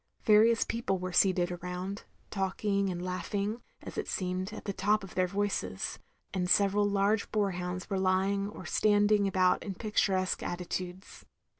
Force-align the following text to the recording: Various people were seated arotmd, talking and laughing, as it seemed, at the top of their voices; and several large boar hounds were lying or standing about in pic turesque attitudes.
Various 0.23 0.63
people 0.63 0.97
were 0.97 1.13
seated 1.13 1.49
arotmd, 1.49 2.05
talking 2.31 2.89
and 2.89 3.05
laughing, 3.05 3.61
as 3.83 3.99
it 3.99 4.07
seemed, 4.07 4.51
at 4.51 4.65
the 4.65 4.73
top 4.73 5.03
of 5.03 5.13
their 5.13 5.27
voices; 5.27 5.99
and 6.33 6.49
several 6.49 6.89
large 6.89 7.31
boar 7.31 7.51
hounds 7.51 7.87
were 7.87 7.99
lying 7.99 8.49
or 8.49 8.65
standing 8.65 9.27
about 9.27 9.61
in 9.61 9.75
pic 9.75 9.93
turesque 9.97 10.41
attitudes. 10.41 11.23